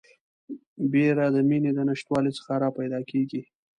بیره 0.91 1.25
د 1.35 1.37
میني 1.49 1.71
د 1.77 1.79
نشتوالي 1.89 2.31
څخه 2.37 2.53
راپیدا 2.63 2.99
کیږي 3.09 3.41